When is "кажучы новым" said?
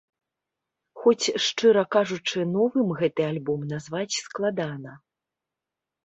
1.95-2.89